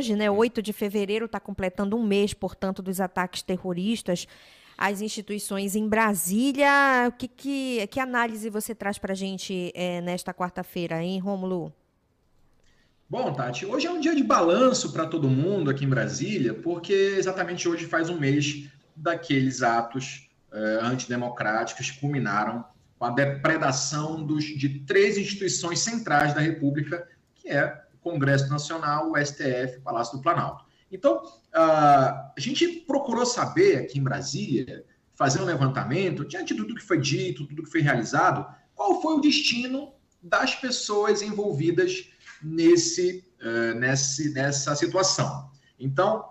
hoje, 0.00 0.16
né? 0.16 0.30
8 0.30 0.62
de 0.62 0.72
fevereiro 0.72 1.26
está 1.26 1.38
completando 1.38 1.94
um 1.94 2.02
mês, 2.02 2.32
portanto, 2.32 2.80
dos 2.80 3.00
ataques 3.02 3.42
terroristas 3.42 4.26
às 4.76 5.02
instituições 5.02 5.76
em 5.76 5.86
Brasília. 5.86 7.06
O 7.06 7.12
que, 7.12 7.28
que, 7.28 7.86
que 7.88 8.00
análise 8.00 8.48
você 8.48 8.74
traz 8.74 8.96
para 8.96 9.12
a 9.12 9.14
gente 9.14 9.70
é, 9.74 10.00
nesta 10.00 10.32
quarta-feira, 10.32 11.02
hein, 11.02 11.18
Rômulo? 11.18 11.70
Bom, 13.10 13.30
Tati, 13.34 13.66
hoje 13.66 13.86
é 13.86 13.90
um 13.90 14.00
dia 14.00 14.16
de 14.16 14.24
balanço 14.24 14.90
para 14.90 15.04
todo 15.04 15.28
mundo 15.28 15.68
aqui 15.68 15.84
em 15.84 15.88
Brasília, 15.88 16.54
porque 16.54 16.94
exatamente 17.18 17.68
hoje 17.68 17.84
faz 17.84 18.08
um 18.08 18.18
mês 18.18 18.70
daqueles 18.96 19.62
atos 19.62 20.30
eh, 20.50 20.78
antidemocráticos 20.80 21.90
que 21.90 22.00
culminaram 22.00 22.64
com 22.98 23.04
a 23.04 23.10
depredação 23.10 24.24
dos, 24.24 24.44
de 24.44 24.80
três 24.80 25.18
instituições 25.18 25.80
centrais 25.80 26.32
da 26.32 26.40
República, 26.40 27.06
que 27.34 27.48
é 27.48 27.89
Congresso 28.02 28.48
Nacional, 28.48 29.10
o 29.10 29.16
STF, 29.16 29.80
Palácio 29.82 30.16
do 30.16 30.22
Planalto. 30.22 30.64
Então, 30.90 31.22
uh, 31.24 31.30
a 31.54 32.34
gente 32.38 32.66
procurou 32.86 33.24
saber 33.24 33.78
aqui 33.78 33.98
em 33.98 34.02
Brasília, 34.02 34.84
fazer 35.14 35.40
um 35.40 35.44
levantamento, 35.44 36.24
diante 36.24 36.54
de 36.54 36.60
tudo 36.60 36.74
que 36.74 36.82
foi 36.82 36.98
dito, 37.00 37.46
tudo 37.46 37.62
que 37.62 37.70
foi 37.70 37.80
realizado, 37.80 38.46
qual 38.74 39.00
foi 39.00 39.14
o 39.14 39.20
destino 39.20 39.92
das 40.22 40.54
pessoas 40.54 41.22
envolvidas 41.22 42.10
nesse, 42.42 43.24
uh, 43.40 43.78
nesse, 43.78 44.32
nessa 44.32 44.74
situação. 44.74 45.50
Então, 45.78 46.30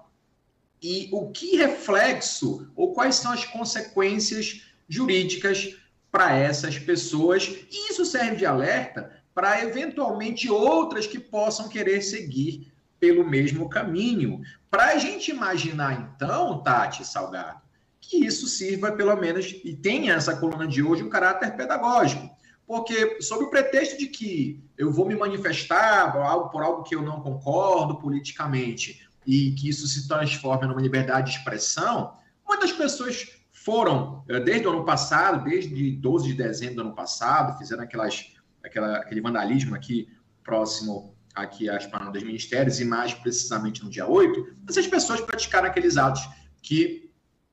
e 0.81 1.09
o 1.11 1.31
que 1.31 1.57
reflexo 1.57 2.71
ou 2.75 2.93
quais 2.93 3.15
são 3.15 3.31
as 3.31 3.45
consequências 3.45 4.63
jurídicas 4.87 5.77
para 6.11 6.35
essas 6.35 6.79
pessoas? 6.79 7.47
E 7.69 7.91
isso 7.91 8.05
serve 8.05 8.37
de 8.37 8.45
alerta 8.45 9.18
para 9.33 9.63
eventualmente 9.63 10.49
outras 10.49 11.07
que 11.07 11.19
possam 11.19 11.69
querer 11.69 12.01
seguir 12.01 12.71
pelo 12.99 13.27
mesmo 13.27 13.69
caminho. 13.69 14.41
Para 14.69 14.87
a 14.87 14.97
gente 14.97 15.31
imaginar, 15.31 16.13
então, 16.15 16.61
Tati 16.61 17.05
Salgado, 17.05 17.61
que 18.01 18.25
isso 18.25 18.47
sirva 18.47 18.91
pelo 18.91 19.15
menos 19.15 19.55
e 19.63 19.75
tenha 19.75 20.13
essa 20.13 20.35
coluna 20.35 20.67
de 20.67 20.83
hoje 20.83 21.03
um 21.03 21.09
caráter 21.09 21.55
pedagógico 21.55 22.29
porque 22.69 23.19
sob 23.19 23.45
o 23.45 23.49
pretexto 23.49 23.97
de 23.97 24.05
que 24.05 24.63
eu 24.77 24.93
vou 24.93 25.07
me 25.07 25.15
manifestar 25.15 26.13
por 26.51 26.61
algo, 26.61 26.83
que 26.83 26.93
eu 26.93 27.01
não 27.01 27.19
concordo 27.19 27.95
politicamente 27.95 29.09
e 29.25 29.53
que 29.53 29.67
isso 29.67 29.87
se 29.87 30.07
transforme 30.07 30.67
numa 30.67 30.79
liberdade 30.79 31.31
de 31.31 31.37
expressão, 31.39 32.13
muitas 32.47 32.71
pessoas 32.71 33.27
foram, 33.51 34.23
eh, 34.29 34.39
desde 34.39 34.67
o 34.67 34.69
ano 34.69 34.85
passado, 34.85 35.49
desde 35.49 35.93
12 35.93 36.27
de 36.27 36.33
dezembro 36.35 36.75
do 36.75 36.81
ano 36.81 36.93
passado, 36.93 37.57
fizeram 37.57 37.81
aquelas, 37.81 38.35
aquela, 38.63 38.97
aquele 38.97 39.21
vandalismo 39.21 39.75
aqui 39.75 40.07
próximo 40.43 41.15
aqui 41.35 41.69
às 41.69 41.85
paradas 41.85 42.13
dos 42.13 42.23
ministérios, 42.23 42.79
e 42.79 42.85
mais 42.85 43.13
precisamente 43.13 43.83
no 43.83 43.89
dia 43.89 44.07
8, 44.07 44.55
essas 44.67 44.87
pessoas 44.87 45.21
praticaram 45.21 45.67
aqueles 45.67 45.97
atos 45.97 46.27
que 46.61 47.09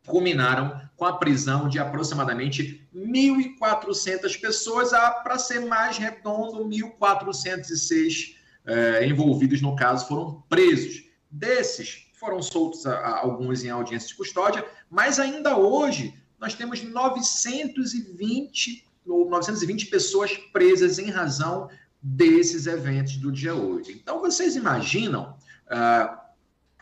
culminaram 0.06 0.80
com 0.96 1.04
a 1.04 1.16
prisão 1.16 1.68
de 1.68 1.78
aproximadamente 1.78 2.88
1.400 2.94 4.40
pessoas, 4.40 4.90
para 4.90 5.38
ser 5.38 5.66
mais 5.66 5.98
redondo, 5.98 6.64
1.406 6.64 8.36
é, 8.64 9.06
envolvidos 9.06 9.60
no 9.60 9.76
caso 9.76 10.08
foram 10.08 10.42
presos. 10.48 11.04
Desses, 11.30 12.06
foram 12.14 12.40
soltos 12.40 12.86
a, 12.86 12.96
a, 12.96 13.20
alguns 13.20 13.62
em 13.62 13.70
audiência 13.70 14.08
de 14.08 14.14
custódia, 14.14 14.64
mas 14.88 15.18
ainda 15.18 15.56
hoje 15.56 16.14
nós 16.38 16.54
temos 16.54 16.82
920 16.82 18.86
ou 19.06 19.28
920 19.28 19.86
pessoas 19.86 20.36
presas 20.52 20.98
em 20.98 21.10
razão 21.10 21.68
desses 22.02 22.66
eventos 22.66 23.16
do 23.16 23.32
dia 23.32 23.54
8. 23.54 23.90
Então, 23.90 24.20
vocês 24.20 24.54
imaginam 24.56 25.36
uh, 25.66 26.18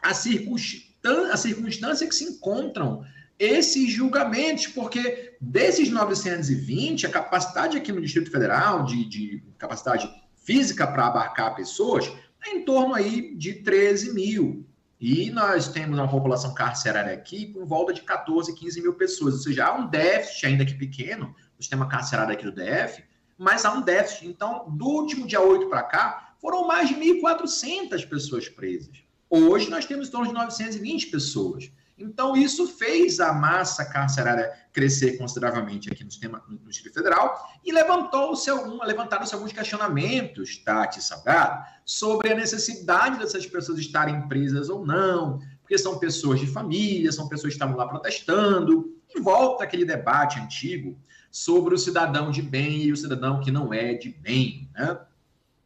a, 0.03 0.15
circunstância, 0.15 1.33
a 1.33 1.37
circunstância 1.37 2.07
que 2.07 2.15
se 2.15 2.25
encontram 2.25 3.05
esses 3.39 3.91
julgamentos, 3.91 4.67
porque 4.69 5.37
desses 5.41 5.91
920, 5.91 7.07
a 7.07 7.11
capacidade 7.11 7.77
aqui 7.77 7.91
no 7.91 8.01
Distrito 8.01 8.31
Federal, 8.31 8.85
de, 8.85 9.05
de 9.05 9.43
capacidade 9.59 10.09
física 10.37 10.87
para 10.87 11.07
abarcar 11.07 11.55
pessoas, 11.55 12.11
é 12.47 12.51
em 12.51 12.65
torno 12.65 12.95
aí 12.95 13.35
de 13.35 13.55
13 13.55 14.13
mil. 14.13 14.67
E 15.01 15.31
nós 15.31 15.69
temos 15.69 15.99
uma 15.99 16.09
população 16.09 16.55
carcerária 16.55 17.13
aqui 17.13 17.53
com 17.53 17.67
volta 17.67 17.93
de 17.93 18.03
14, 18.03 18.55
15 18.55 18.81
mil 18.81 18.95
pessoas. 18.95 19.35
Ou 19.35 19.41
seja, 19.41 19.67
há 19.67 19.75
um 19.75 19.89
déficit, 19.89 20.47
ainda 20.47 20.65
que 20.65 20.75
pequeno, 20.75 21.35
no 21.57 21.63
sistema 21.63 21.89
carcerário 21.89 22.33
aqui 22.33 22.45
do 22.45 22.53
DF, 22.53 23.05
mas 23.37 23.65
há 23.65 23.73
um 23.73 23.83
déficit. 23.83 24.27
Então, 24.27 24.67
do 24.71 24.87
último 24.87 25.27
dia 25.27 25.41
8 25.41 25.69
para 25.69 25.83
cá, 25.83 26.35
foram 26.41 26.67
mais 26.67 26.89
de 26.89 26.95
1.400 26.95 28.09
pessoas 28.09 28.49
presas. 28.49 29.03
Hoje 29.31 29.71
nós 29.71 29.87
temos 29.87 30.09
em 30.09 30.11
torno 30.11 30.29
de 30.29 30.35
920 30.35 31.07
pessoas. 31.09 31.71
Então, 31.97 32.37
isso 32.37 32.67
fez 32.67 33.21
a 33.21 33.33
massa 33.33 33.85
carcerária 33.85 34.53
crescer 34.73 35.17
consideravelmente 35.17 35.91
aqui 35.91 36.03
no 36.03 36.11
sistema 36.11 36.43
no 36.49 36.59
Distrito 36.69 36.95
Federal 36.95 37.49
e 37.65 37.73
levantou-se 37.73 38.51
levantaram-se 38.85 39.35
alguns 39.35 39.53
questionamentos, 39.53 40.59
Tati 40.59 41.03
Salgado, 41.03 41.65
sobre 41.85 42.33
a 42.33 42.35
necessidade 42.35 43.19
dessas 43.19 43.47
pessoas 43.47 43.79
estarem 43.79 44.27
presas 44.29 44.69
ou 44.69 44.85
não, 44.85 45.39
porque 45.63 45.79
são 45.79 45.99
pessoas 45.99 46.41
de 46.41 46.49
família, 46.49 47.13
são 47.13 47.29
pessoas 47.29 47.53
que 47.53 47.57
estavam 47.57 47.77
lá 47.77 47.87
protestando, 47.87 48.93
e 49.15 49.21
volta 49.21 49.65
aquele 49.65 49.85
debate 49.85 50.39
antigo 50.39 50.99
sobre 51.31 51.75
o 51.75 51.79
cidadão 51.79 52.31
de 52.31 52.43
bem 52.43 52.83
e 52.83 52.93
o 52.93 52.97
cidadão 52.97 53.41
que 53.41 53.51
não 53.51 53.73
é 53.73 53.95
de 53.95 54.11
bem. 54.11 54.69
Né? 54.75 54.99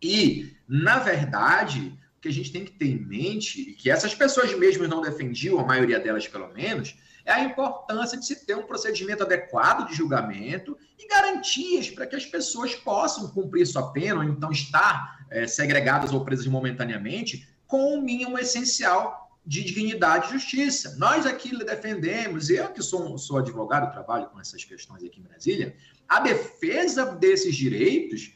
E, 0.03 0.57
na 0.69 0.99
verdade, 0.99 1.99
o 2.17 2.21
que 2.21 2.29
a 2.29 2.33
gente 2.33 2.53
tem 2.53 2.65
que 2.65 2.73
ter 2.73 2.87
em 2.87 2.99
mente, 2.99 3.61
e 3.61 3.75
que 3.75 3.91
essas 3.91 4.15
pessoas 4.15 4.57
mesmo 4.57 4.87
não 4.89 5.01
defendiam, 5.01 5.59
a 5.59 5.65
maioria 5.65 6.01
delas 6.01 6.27
pelo 6.27 6.53
menos, 6.53 6.97
é 7.25 7.33
a 7.33 7.45
importância 7.45 8.19
de 8.19 8.25
se 8.25 8.47
ter 8.47 8.57
um 8.57 8.63
procedimento 8.63 9.23
adequado 9.23 9.87
de 9.87 9.95
julgamento 9.95 10.79
e 10.99 11.07
garantias 11.07 11.91
para 11.91 12.07
que 12.07 12.17
as 12.17 12.25
pessoas 12.25 12.75
possam 12.75 13.29
cumprir 13.29 13.67
sua 13.67 13.93
pena, 13.93 14.21
ou 14.21 14.25
então 14.25 14.51
estar 14.51 15.27
é, 15.31 15.47
segregadas 15.47 16.13
ou 16.13 16.25
presas 16.25 16.47
momentaneamente, 16.47 17.47
com 17.67 17.99
o 17.99 18.01
mínimo 18.01 18.39
essencial 18.39 19.28
de 19.49 19.65
dignidade 19.65 20.29
e 20.29 20.33
justiça. 20.33 20.95
Nós 20.99 21.25
aqui 21.25 21.57
defendemos, 21.65 22.51
eu 22.51 22.69
que 22.69 22.83
sou, 22.83 23.17
sou 23.17 23.39
advogado, 23.39 23.91
trabalho 23.91 24.29
com 24.29 24.39
essas 24.39 24.63
questões 24.63 25.03
aqui 25.03 25.21
em 25.21 25.23
Brasília, 25.23 25.75
a 26.07 26.21
defesa 26.21 27.07
desses 27.07 27.57
direitos 27.57 28.35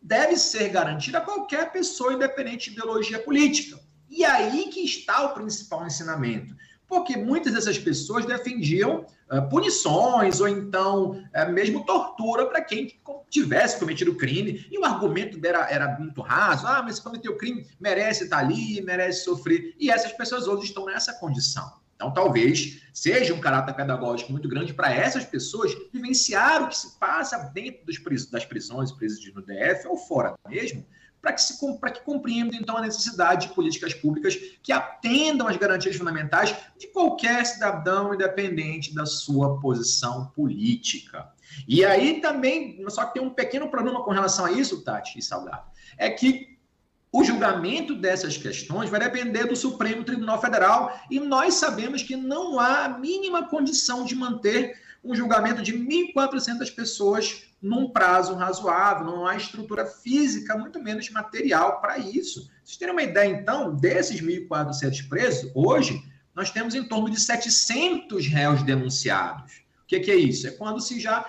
deve 0.00 0.36
ser 0.36 0.68
garantida 0.68 1.18
a 1.18 1.20
qualquer 1.20 1.72
pessoa, 1.72 2.12
independente 2.12 2.70
de 2.70 2.76
ideologia 2.76 3.18
política. 3.18 3.80
E 4.08 4.24
aí 4.24 4.68
que 4.72 4.84
está 4.84 5.26
o 5.26 5.34
principal 5.34 5.84
ensinamento. 5.84 6.54
Porque 6.88 7.16
muitas 7.16 7.52
dessas 7.52 7.78
pessoas 7.78 8.24
defendiam 8.24 9.06
uh, 9.30 9.48
punições 9.48 10.40
ou 10.40 10.48
então 10.48 11.10
uh, 11.12 11.52
mesmo 11.52 11.84
tortura 11.84 12.46
para 12.46 12.62
quem 12.62 12.98
tivesse 13.28 13.78
cometido 13.78 14.14
crime. 14.14 14.66
E 14.70 14.78
o 14.78 14.84
argumento 14.84 15.38
era, 15.44 15.70
era 15.70 15.98
muito 15.98 16.20
raso: 16.22 16.66
ah, 16.66 16.82
mas 16.82 16.96
se 16.96 17.02
cometeu 17.02 17.36
crime, 17.36 17.66
merece 17.80 18.24
estar 18.24 18.38
ali, 18.38 18.80
merece 18.82 19.24
sofrer. 19.24 19.74
E 19.78 19.90
essas 19.90 20.12
pessoas 20.12 20.46
hoje 20.46 20.66
estão 20.66 20.86
nessa 20.86 21.12
condição. 21.14 21.70
Então, 21.96 22.12
talvez 22.12 22.82
seja 22.92 23.32
um 23.32 23.40
caráter 23.40 23.74
pedagógico 23.74 24.30
muito 24.30 24.48
grande 24.48 24.74
para 24.74 24.92
essas 24.94 25.24
pessoas 25.24 25.74
vivenciar 25.92 26.62
o 26.62 26.68
que 26.68 26.76
se 26.76 26.98
passa 26.98 27.38
dentro 27.54 27.86
dos, 27.86 28.30
das 28.30 28.44
prisões, 28.44 28.92
presídios 28.92 29.34
no 29.34 29.42
DF 29.42 29.88
ou 29.88 29.96
fora 29.96 30.34
mesmo, 30.46 30.86
para 31.26 31.32
que, 31.32 31.42
se, 31.42 31.58
que 31.58 32.00
compreendam, 32.04 32.56
então, 32.56 32.76
a 32.76 32.80
necessidade 32.80 33.48
de 33.48 33.54
políticas 33.54 33.92
públicas 33.92 34.36
que 34.62 34.70
atendam 34.70 35.48
às 35.48 35.56
garantias 35.56 35.96
fundamentais 35.96 36.54
de 36.78 36.86
qualquer 36.86 37.44
cidadão, 37.44 38.14
independente 38.14 38.94
da 38.94 39.04
sua 39.04 39.58
posição 39.58 40.26
política. 40.36 41.28
E 41.66 41.84
aí 41.84 42.20
também, 42.20 42.84
só 42.88 43.04
que 43.06 43.14
tem 43.14 43.22
um 43.22 43.30
pequeno 43.30 43.68
problema 43.68 44.04
com 44.04 44.12
relação 44.12 44.44
a 44.44 44.52
isso, 44.52 44.84
Tati 44.84 45.18
e 45.18 45.22
Salgado, 45.22 45.64
é 45.98 46.08
que 46.10 46.56
o 47.10 47.24
julgamento 47.24 47.96
dessas 47.96 48.36
questões 48.36 48.88
vai 48.88 49.00
depender 49.00 49.46
do 49.46 49.56
Supremo 49.56 50.04
Tribunal 50.04 50.40
Federal 50.40 50.96
e 51.10 51.18
nós 51.18 51.54
sabemos 51.54 52.04
que 52.04 52.14
não 52.14 52.60
há 52.60 52.84
a 52.84 52.88
mínima 52.88 53.48
condição 53.48 54.04
de 54.04 54.14
manter 54.14 54.80
um 55.02 55.12
julgamento 55.14 55.60
de 55.60 55.72
1.400 55.72 56.72
pessoas 56.72 57.45
num 57.60 57.90
prazo 57.90 58.34
razoável, 58.34 59.06
não 59.06 59.26
há 59.26 59.36
estrutura 59.36 59.86
física, 59.86 60.56
muito 60.56 60.82
menos 60.82 61.08
material 61.10 61.80
para 61.80 61.98
isso. 61.98 62.50
Vocês 62.62 62.76
terem 62.76 62.92
uma 62.92 63.02
ideia, 63.02 63.30
então, 63.30 63.74
desses 63.74 64.20
1.400 64.20 65.08
presos, 65.08 65.50
hoje, 65.54 66.02
nós 66.34 66.50
temos 66.50 66.74
em 66.74 66.84
torno 66.84 67.10
de 67.10 67.18
700 67.18 68.26
réus 68.26 68.62
denunciados. 68.62 69.64
O 69.82 69.86
que, 69.86 70.00
que 70.00 70.10
é 70.10 70.16
isso? 70.16 70.48
É 70.48 70.50
quando 70.50 70.80
se 70.80 71.00
já 71.00 71.24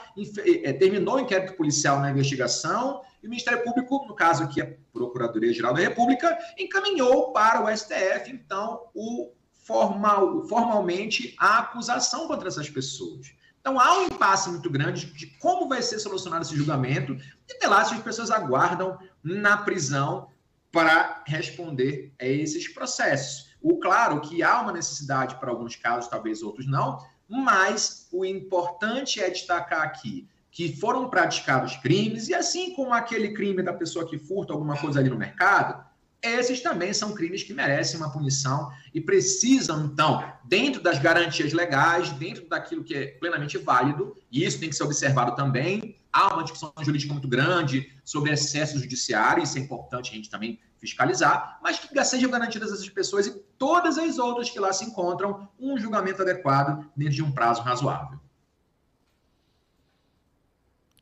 é, 0.64 0.74
terminou 0.74 1.16
o 1.16 1.20
inquérito 1.20 1.54
policial 1.54 2.00
na 2.00 2.10
investigação 2.10 3.02
e 3.22 3.28
o 3.28 3.30
Ministério 3.30 3.64
Público, 3.64 4.04
no 4.08 4.16
caso 4.16 4.44
aqui 4.44 4.62
a 4.62 4.74
Procuradoria-Geral 4.92 5.76
da 5.76 5.82
República, 5.82 6.38
encaminhou 6.58 7.32
para 7.32 7.64
o 7.64 7.78
STF, 7.78 8.32
então, 8.32 8.90
o 8.94 9.32
formal, 9.64 10.48
formalmente 10.48 11.36
a 11.38 11.60
acusação 11.60 12.28
contra 12.28 12.48
essas 12.48 12.70
pessoas. 12.70 13.28
Então 13.68 13.82
há 13.82 14.00
um 14.00 14.06
impasse 14.06 14.50
muito 14.50 14.70
grande 14.70 15.08
de 15.08 15.28
como 15.28 15.68
vai 15.68 15.82
ser 15.82 16.00
solucionado 16.00 16.46
esse 16.46 16.56
julgamento 16.56 17.18
e 17.50 17.54
até 17.54 17.68
lá 17.68 17.82
as 17.82 17.92
pessoas 18.00 18.32
aguardam 18.32 18.98
na 19.22 19.58
prisão 19.58 20.30
para 20.72 21.22
responder 21.28 22.14
a 22.18 22.26
esses 22.26 22.74
processos. 22.74 23.50
O 23.62 23.78
claro 23.78 24.22
que 24.22 24.42
há 24.42 24.62
uma 24.62 24.72
necessidade 24.72 25.36
para 25.36 25.50
alguns 25.50 25.76
casos, 25.76 26.10
talvez 26.10 26.42
outros 26.42 26.66
não, 26.66 27.06
mas 27.28 28.08
o 28.14 28.24
importante 28.24 29.20
é 29.20 29.30
destacar 29.30 29.82
aqui 29.82 30.26
que 30.50 30.74
foram 30.80 31.10
praticados 31.10 31.76
crimes, 31.76 32.30
e 32.30 32.34
assim 32.34 32.74
como 32.74 32.94
aquele 32.94 33.34
crime 33.34 33.62
da 33.62 33.74
pessoa 33.74 34.08
que 34.08 34.18
furta 34.18 34.54
alguma 34.54 34.78
coisa 34.78 35.02
ali 35.02 35.10
no 35.10 35.18
mercado, 35.18 35.86
esses 36.32 36.62
também 36.62 36.94
são 36.94 37.14
crimes 37.14 37.44
que 37.44 37.54
merecem 37.54 38.00
uma 38.00 38.12
punição 38.12 38.72
e 38.94 39.02
precisam, 39.02 39.86
então, 39.86 40.24
dentro 40.44 40.82
das 40.82 41.00
garantias 41.00 41.54
legais, 41.54 42.12
dentro 42.12 42.48
daquilo 42.48 42.84
que 42.84 42.96
é 42.96 43.08
plenamente 43.08 43.58
válido, 43.58 44.16
e 44.32 44.44
isso 44.44 44.60
tem 44.60 44.70
que 44.70 44.76
ser 44.76 44.84
observado 44.84 45.36
também. 45.36 45.98
Há 46.12 46.34
uma 46.34 46.44
discussão 46.44 46.74
jurídica 46.82 47.14
muito 47.14 47.28
grande 47.28 47.92
sobre 48.04 48.32
excesso 48.32 48.80
judiciário, 48.80 49.44
isso 49.44 49.58
é 49.58 49.62
importante 49.62 50.12
a 50.12 50.16
gente 50.16 50.30
também 50.30 50.60
fiscalizar, 50.78 51.60
mas 51.62 51.80
que 51.80 52.06
sejam 52.06 52.30
garantidas 52.30 52.72
essas 52.72 52.90
pessoas 52.90 53.28
e 53.28 53.32
todas 53.58 53.98
as 53.98 54.18
outras 54.18 54.50
que 54.50 54.60
lá 54.60 54.72
se 54.72 54.86
encontram 54.86 55.48
um 55.60 55.78
julgamento 55.78 56.22
adequado 56.22 56.90
dentro 56.96 57.16
de 57.16 57.24
um 57.24 57.32
prazo 57.32 57.62
razoável. 57.62 58.20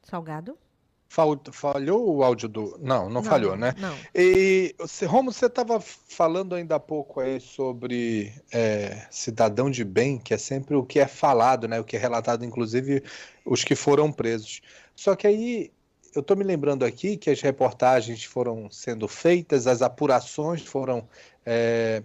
Salgado? 0.04 0.58
Falhou 1.52 2.14
o 2.14 2.24
áudio 2.24 2.50
do. 2.50 2.78
Não, 2.82 3.06
não, 3.06 3.10
não 3.10 3.24
falhou, 3.24 3.56
né? 3.56 3.74
Não. 3.78 3.96
E, 4.14 4.76
Romo, 5.08 5.32
você 5.32 5.46
estava 5.46 5.80
falando 5.80 6.56
ainda 6.56 6.76
há 6.76 6.80
pouco 6.80 7.22
aí 7.22 7.40
sobre 7.40 8.34
é, 8.52 9.08
cidadão 9.10 9.72
de 9.72 9.86
bem, 9.86 10.18
que 10.18 10.34
é 10.34 10.38
sempre 10.38 10.76
o 10.76 10.84
que 10.84 11.00
é 11.00 11.08
falado, 11.08 11.68
né? 11.68 11.80
O 11.80 11.86
que 11.86 11.96
é 11.96 12.00
relatado, 12.00 12.44
inclusive, 12.44 13.02
os 13.46 13.64
que 13.64 13.76
foram 13.76 14.12
presos. 14.12 14.62
Só 14.94 15.16
que 15.16 15.26
aí 15.26 15.72
eu 16.14 16.22
estou 16.22 16.36
me 16.36 16.44
lembrando 16.44 16.84
aqui 16.84 17.16
que 17.16 17.30
as 17.30 17.42
reportagens 17.42 18.24
foram 18.24 18.70
sendo 18.70 19.08
feitas, 19.08 19.68
as 19.68 19.82
apurações 19.82 20.62
foram 20.64 21.08
é, 21.46 22.04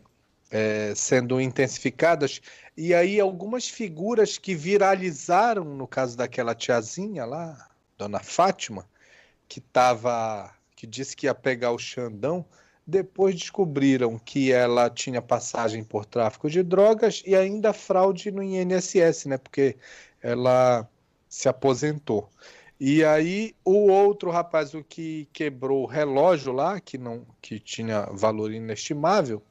é, 0.51 0.93
sendo 0.97 1.41
intensificadas, 1.41 2.41
e 2.77 2.93
aí 2.93 3.21
algumas 3.21 3.69
figuras 3.69 4.37
que 4.39 4.55
viralizaram, 4.55 5.65
no 5.65 5.87
caso 5.87 6.17
daquela 6.17 6.55
tiazinha 6.55 7.25
lá, 7.25 7.69
Dona 7.97 8.21
Fátima, 8.21 8.85
que 9.51 9.59
estava, 9.59 10.55
que 10.77 10.87
disse 10.87 11.17
que 11.17 11.27
ia 11.27 11.35
pegar 11.35 11.73
o 11.73 11.79
Xandão, 11.79 12.47
depois 12.87 13.35
descobriram 13.35 14.17
que 14.17 14.53
ela 14.53 14.89
tinha 14.89 15.21
passagem 15.21 15.83
por 15.83 16.07
tráfico 16.07 16.49
de 16.49 16.63
drogas 16.63 17.21
e 17.27 17.35
ainda 17.35 17.73
fraude 17.73 18.31
no 18.31 18.43
INSS, 18.45 19.27
né? 19.27 19.39
Porque 19.39 19.77
ela 20.23 20.89
se 21.29 21.49
aposentou. 21.49 22.31
E 22.79 23.05
aí 23.05 23.55
o 23.65 23.91
outro 23.91 24.31
rapaz, 24.31 24.73
o 24.73 24.85
que 24.85 25.29
quebrou 25.33 25.83
o 25.83 25.87
relógio 25.87 26.53
lá, 26.53 26.81
que 26.81 26.97
não 26.97 27.27
que 27.43 27.59
tinha 27.59 28.03
valor 28.13 28.53
inestimável, 28.53 29.43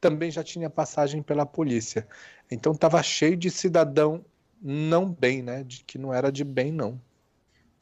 também 0.00 0.32
já 0.32 0.42
tinha 0.42 0.68
passagem 0.68 1.22
pela 1.22 1.46
polícia. 1.46 2.06
Então 2.50 2.72
estava 2.72 3.00
cheio 3.04 3.36
de 3.36 3.50
cidadão 3.50 4.24
não 4.60 5.08
bem, 5.08 5.42
né? 5.42 5.62
De 5.62 5.84
que 5.84 5.96
não 5.96 6.12
era 6.12 6.32
de 6.32 6.42
bem 6.42 6.72
não. 6.72 7.00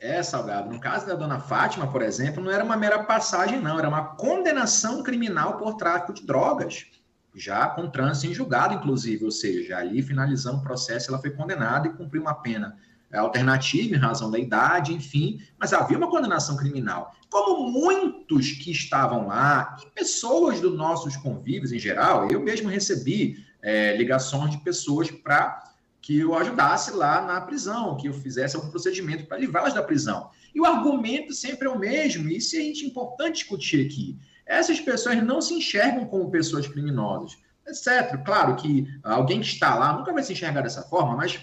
É, 0.03 0.21
Salgado. 0.21 0.69
No 0.69 0.81
caso 0.81 1.07
da 1.07 1.15
dona 1.15 1.39
Fátima, 1.39 1.87
por 1.87 2.03
exemplo, 2.03 2.43
não 2.43 2.51
era 2.51 2.65
uma 2.65 2.77
mera 2.77 3.05
passagem, 3.05 3.61
não. 3.61 3.79
Era 3.79 3.89
uma 3.89 4.17
condenação 4.17 5.01
criminal 5.01 5.59
por 5.59 5.77
tráfico 5.77 6.13
de 6.13 6.27
drogas. 6.27 6.87
Já 7.33 7.69
com 7.69 7.89
trânsito 7.89 8.27
em 8.27 8.35
julgado, 8.35 8.75
inclusive. 8.75 9.25
Ou 9.25 9.31
seja, 9.31 9.79
ali 9.79 10.03
finalizando 10.03 10.59
o 10.59 10.63
processo, 10.63 11.09
ela 11.09 11.21
foi 11.21 11.31
condenada 11.31 11.87
e 11.87 11.93
cumpriu 11.93 12.21
uma 12.21 12.35
pena 12.35 12.77
é, 13.13 13.19
alternativa 13.19 13.95
em 13.95 13.99
razão 13.99 14.29
da 14.29 14.41
idade, 14.41 14.93
enfim. 14.93 15.41
Mas 15.57 15.73
havia 15.73 15.97
uma 15.97 16.11
condenação 16.11 16.57
criminal. 16.57 17.15
Como 17.31 17.71
muitos 17.71 18.51
que 18.51 18.73
estavam 18.73 19.29
lá, 19.29 19.77
e 19.81 19.91
pessoas 19.91 20.61
dos 20.61 20.77
nossos 20.77 21.17
convívios 21.17 21.71
em 21.71 21.79
geral, 21.79 22.29
eu 22.29 22.41
mesmo 22.41 22.69
recebi 22.69 23.37
é, 23.63 23.97
ligações 23.97 24.51
de 24.51 24.59
pessoas 24.65 25.13
para 25.13 25.72
que 26.03 26.19
eu 26.19 26.35
ajudasse 26.35 26.91
lá 26.91 27.25
na 27.25 27.41
prisão, 27.41 27.97
que 27.97 28.09
eu 28.09 28.13
fizesse 28.13 28.57
algum 28.57 28.71
procedimento 28.71 29.25
para 29.25 29.39
livrá-las 29.39 29.73
da 29.73 29.83
prisão. 29.83 30.31
E 30.53 30.61
o 30.61 30.67
argumento 30.67 31.33
sempre 31.33 31.69
é 31.69 31.71
o 31.71 31.79
mesmo, 31.79 32.29
e 32.29 32.39
isso 32.39 32.57
é 32.57 32.61
importante 32.61 33.37
discutir 33.37 33.87
aqui. 33.87 34.19
Essas 34.45 34.81
pessoas 34.81 35.23
não 35.23 35.41
se 35.41 35.55
enxergam 35.55 36.05
como 36.05 36.29
pessoas 36.29 36.67
criminosas, 36.67 37.39
etc. 37.67 38.21
Claro 38.25 38.57
que 38.57 38.89
alguém 39.05 39.41
que 39.41 39.47
está 39.47 39.77
lá 39.77 39.97
nunca 39.97 40.13
vai 40.13 40.25
se 40.25 40.33
enxergar 40.33 40.63
dessa 40.63 40.83
forma, 40.83 41.17
mas 41.17 41.39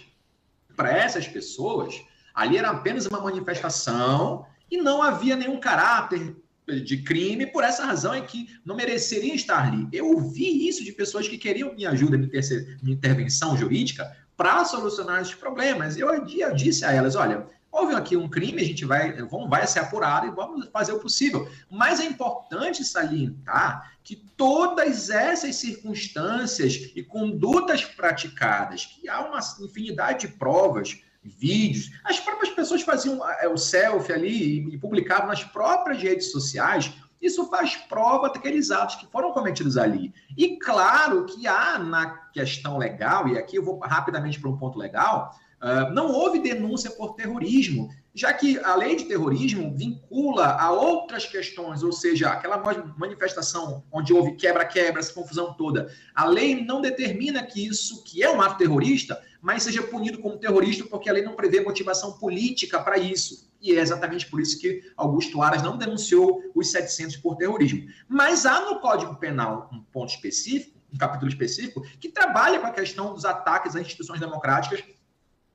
para 0.76 0.92
essas 0.92 1.26
pessoas, 1.26 1.96
ali 2.36 2.58
era 2.58 2.70
apenas 2.70 3.06
uma 3.06 3.22
manifestação 3.22 4.46
e 4.70 4.78
não 4.78 5.02
havia 5.02 5.38
nenhum 5.38 5.58
caráter 5.58 6.36
de 6.68 6.98
crime, 6.98 7.48
por 7.48 7.64
essa 7.64 7.84
razão 7.84 8.14
é 8.14 8.22
que 8.22 8.48
não 8.64 8.76
mereceriam 8.76 9.36
estar 9.36 9.68
ali. 9.68 9.88
Eu 9.92 10.08
ouvi 10.12 10.68
isso 10.68 10.84
de 10.84 10.92
pessoas 10.92 11.28
que 11.28 11.38
queriam 11.38 11.74
minha 11.74 11.90
ajuda, 11.90 12.18
minha 12.18 12.96
intervenção 12.96 13.58
jurídica, 13.58 14.16
para 14.40 14.64
solucionar 14.64 15.22
esses 15.22 15.36
problemas. 15.36 15.98
Eu, 15.98 16.08
eu 16.14 16.56
disse 16.56 16.86
a 16.86 16.94
elas: 16.94 17.18
olha, 17.18 17.46
houve 17.70 17.94
aqui 17.94 18.16
um 18.16 18.30
crime, 18.30 18.62
a 18.62 18.66
gente 18.66 18.86
vai, 18.86 19.12
vamos, 19.24 19.50
vai 19.50 19.68
ser 19.68 19.80
apurado 19.80 20.28
e 20.28 20.32
vamos 20.32 20.70
fazer 20.70 20.94
o 20.94 21.00
possível. 21.00 21.46
Mas 21.70 22.00
é 22.00 22.06
importante 22.06 22.86
salientar 22.86 23.98
que 24.02 24.16
todas 24.38 25.10
essas 25.10 25.58
circunstâncias 25.58 26.90
e 26.96 27.04
condutas 27.04 27.84
praticadas, 27.84 28.86
que 28.86 29.10
há 29.10 29.20
uma 29.20 29.40
infinidade 29.62 30.26
de 30.26 30.34
provas, 30.36 31.02
vídeos, 31.22 31.92
as 32.06 32.18
próprias 32.18 32.54
pessoas 32.54 32.82
faziam 32.82 33.20
é, 33.42 33.48
o 33.50 33.58
selfie 33.58 34.14
ali 34.14 34.74
e 34.74 34.78
publicavam 34.78 35.28
nas 35.28 35.44
próprias 35.44 36.02
redes 36.02 36.32
sociais 36.32 36.94
isso 37.22 37.50
faz 37.50 37.76
prova 37.76 38.30
daqueles 38.30 38.72
atos 38.72 38.96
que 38.96 39.08
foram 39.08 39.34
cometidos 39.34 39.78
ali. 39.78 40.14
E 40.38 40.58
claro 40.58 41.26
que 41.26 41.48
há 41.48 41.78
na 41.78 42.10
questão 42.32 42.78
legal, 42.78 43.28
e 43.28 43.38
aqui 43.38 43.58
eu 43.58 43.64
vou 43.64 43.80
rapidamente 43.80 44.40
para 44.40 44.50
um 44.50 44.58
ponto 44.58 44.80
legal, 44.80 45.36
uh, 45.62 45.94
não 45.94 46.12
houve 46.12 46.40
denúncia 46.40 46.92
por 46.92 47.16
terrorismo, 47.16 47.90
já 48.14 48.34
que 48.34 48.58
a 48.60 48.76
lei 48.76 48.96
de 48.96 49.06
terrorismo 49.06 49.76
vincula 49.76 50.48
a 50.48 50.72
outras 50.72 51.26
questões, 51.26 51.84
ou 51.84 51.92
seja, 51.92 52.30
aquela 52.30 52.58
manifestação 52.98 53.84
onde 53.92 54.14
houve 54.14 54.34
quebra-quebra, 54.36 55.00
essa 55.00 55.14
confusão 55.14 55.54
toda. 55.54 55.94
A 56.16 56.26
lei 56.26 56.64
não 56.64 56.82
determina 56.82 57.44
que 57.44 57.66
isso, 57.66 58.04
que 58.04 58.24
é 58.24 58.30
um 58.30 58.42
ato 58.42 58.58
terrorista, 58.58 59.22
mas 59.42 59.64
seja 59.64 59.84
punido 59.84 60.20
como 60.20 60.38
terrorista, 60.38 60.86
porque 60.86 61.10
a 61.10 61.14
lei 61.14 61.24
não 61.24 61.36
prevê 61.36 61.62
motivação 61.62 62.14
política 62.14 62.80
para 62.80 62.98
isso. 62.98 63.49
E 63.62 63.76
é 63.76 63.80
exatamente 63.80 64.28
por 64.28 64.40
isso 64.40 64.60
que 64.60 64.82
Augusto 64.96 65.42
Aras 65.42 65.62
não 65.62 65.78
denunciou 65.78 66.42
os 66.56 66.72
700 66.72 67.18
por 67.18 67.36
terrorismo. 67.36 67.88
Mas 68.08 68.46
há 68.46 68.62
no 68.62 68.80
Código 68.80 69.16
Penal 69.16 69.70
um 69.74 69.82
ponto 69.82 70.10
específico, 70.10 70.80
um 70.94 70.98
capítulo 70.98 71.30
específico, 71.30 71.86
que 72.00 72.10
trabalha 72.10 72.60
com 72.60 72.68
a 72.68 72.72
questão 72.72 73.14
dos 73.14 73.26
ataques 73.26 73.76
às 73.76 73.82
instituições 73.82 74.20
democráticas 74.20 74.84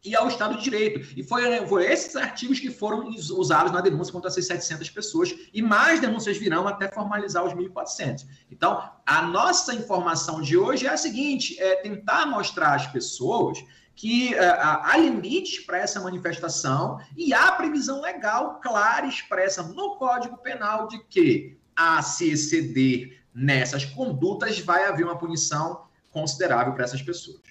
e 0.04 0.14
ao 0.14 0.28
Estado 0.28 0.56
de 0.56 0.62
Direito. 0.62 1.00
E 1.16 1.22
foi 1.22 1.86
esses 1.86 2.14
artigos 2.14 2.60
que 2.60 2.70
foram 2.70 3.08
usados 3.08 3.72
na 3.72 3.80
denúncia 3.80 4.12
contra 4.12 4.28
essas 4.28 4.46
700 4.46 4.90
pessoas, 4.90 5.34
e 5.52 5.62
mais 5.62 5.98
denúncias 5.98 6.36
virão 6.36 6.68
até 6.68 6.88
formalizar 6.92 7.42
os 7.42 7.54
1.400. 7.54 8.26
Então, 8.50 8.90
a 9.06 9.22
nossa 9.22 9.74
informação 9.74 10.42
de 10.42 10.56
hoje 10.58 10.86
é 10.86 10.90
a 10.90 10.96
seguinte: 10.96 11.58
é 11.58 11.76
tentar 11.76 12.26
mostrar 12.26 12.74
às 12.74 12.86
pessoas 12.86 13.64
que 13.94 14.34
uh, 14.34 14.38
há 14.38 14.96
limites 14.96 15.64
para 15.64 15.78
essa 15.78 16.00
manifestação 16.00 16.98
e 17.16 17.32
há 17.32 17.52
previsão 17.52 18.00
legal 18.00 18.60
clara 18.60 19.06
expressa 19.06 19.62
no 19.62 19.96
Código 19.96 20.36
Penal 20.38 20.88
de 20.88 21.02
que, 21.04 21.56
a 21.76 22.02
se 22.02 22.30
exceder 22.30 23.22
nessas 23.34 23.84
condutas, 23.84 24.58
vai 24.58 24.86
haver 24.86 25.04
uma 25.04 25.18
punição 25.18 25.84
considerável 26.10 26.72
para 26.74 26.84
essas 26.84 27.02
pessoas. 27.02 27.42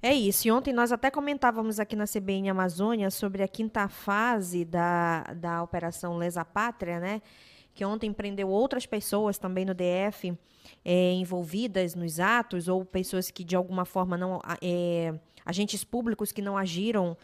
É 0.00 0.14
isso. 0.14 0.46
E 0.46 0.50
ontem 0.50 0.72
nós 0.72 0.92
até 0.92 1.10
comentávamos 1.10 1.80
aqui 1.80 1.96
na 1.96 2.04
CBN 2.04 2.50
Amazônia 2.50 3.10
sobre 3.10 3.42
a 3.42 3.48
quinta 3.48 3.88
fase 3.88 4.64
da, 4.64 5.24
da 5.34 5.62
Operação 5.62 6.16
Lesa 6.16 6.44
Pátria, 6.44 7.00
né? 7.00 7.20
Que 7.74 7.84
ontem 7.84 8.12
prendeu 8.12 8.48
outras 8.48 8.86
pessoas 8.86 9.38
também 9.38 9.64
no 9.64 9.74
DF 9.74 10.36
é, 10.84 11.12
envolvidas 11.12 11.94
nos 11.94 12.20
atos, 12.20 12.68
ou 12.68 12.84
pessoas 12.84 13.30
que 13.30 13.44
de 13.44 13.56
alguma 13.56 13.84
forma 13.84 14.16
não. 14.16 14.40
É, 14.62 15.14
agentes 15.48 15.82
públicos 15.82 16.30
que 16.30 16.42
não 16.42 16.56
agiram 16.56 17.16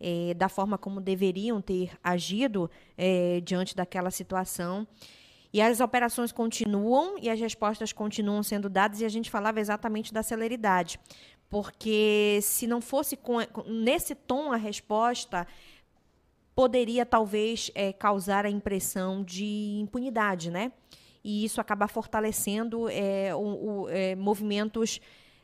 é, 0.00 0.34
da 0.34 0.48
forma 0.48 0.78
como 0.78 1.00
deveriam 1.00 1.60
ter 1.60 1.90
agido 2.02 2.70
é, 2.96 3.40
diante 3.40 3.74
daquela 3.76 4.10
situação. 4.10 4.86
E 5.52 5.60
as 5.60 5.80
operações 5.80 6.32
continuam 6.32 7.18
e 7.20 7.28
as 7.28 7.38
respostas 7.38 7.92
continuam 7.92 8.42
sendo 8.42 8.70
dadas, 8.70 9.02
e 9.02 9.04
a 9.04 9.08
gente 9.08 9.30
falava 9.30 9.60
exatamente 9.60 10.12
da 10.12 10.22
celeridade 10.22 10.98
porque 11.52 12.38
se 12.40 12.66
não 12.66 12.80
fosse 12.80 13.14
com, 13.14 13.36
nesse 13.66 14.14
tom 14.14 14.52
a 14.52 14.56
resposta, 14.56 15.46
poderia 16.54 17.04
talvez 17.04 17.70
é, 17.74 17.92
causar 17.92 18.46
a 18.46 18.50
impressão 18.50 19.22
de 19.22 19.78
impunidade, 19.78 20.50
né? 20.50 20.72
E 21.22 21.44
isso 21.44 21.60
acaba 21.60 21.86
fortalecendo 21.86 22.88
é, 22.88 23.34
o, 23.34 23.38
o, 23.82 23.88
é, 23.90 24.16
movimentos 24.16 24.98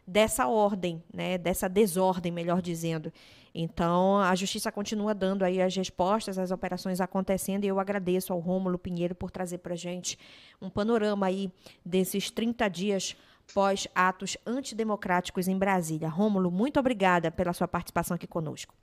dessa 0.08 0.48
ordem, 0.48 1.02
né, 1.12 1.36
dessa 1.36 1.68
desordem, 1.68 2.32
melhor 2.32 2.62
dizendo. 2.62 3.12
Então, 3.54 4.18
a 4.18 4.34
justiça 4.34 4.72
continua 4.72 5.14
dando 5.14 5.44
aí 5.44 5.60
as 5.60 5.74
respostas, 5.76 6.38
as 6.38 6.50
operações 6.50 7.00
acontecendo, 7.00 7.64
e 7.64 7.68
eu 7.68 7.78
agradeço 7.78 8.32
ao 8.32 8.38
Rômulo 8.38 8.78
Pinheiro 8.78 9.14
por 9.14 9.30
trazer 9.30 9.58
para 9.58 9.76
gente 9.76 10.18
um 10.62 10.70
panorama 10.70 11.26
aí 11.26 11.52
desses 11.84 12.30
30 12.30 12.68
dias 12.68 13.16
pós 13.52 13.86
atos 13.94 14.36
antidemocráticos 14.46 15.46
em 15.46 15.58
Brasília. 15.58 16.08
Rômulo, 16.08 16.50
muito 16.50 16.80
obrigada 16.80 17.30
pela 17.30 17.52
sua 17.52 17.68
participação 17.68 18.14
aqui 18.14 18.26
conosco. 18.26 18.74